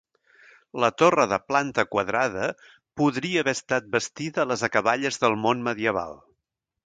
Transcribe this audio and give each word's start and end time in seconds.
La 0.83 0.87
torre 1.01 1.25
de 1.33 1.37
planta 1.51 1.83
quadrada 1.95 2.47
podria 3.01 3.45
haver 3.45 3.55
estat 3.59 3.93
bastida 3.97 4.43
a 4.45 4.49
les 4.53 4.63
acaballes 4.69 5.23
del 5.25 5.37
món 5.45 5.65
medieval. 5.71 6.19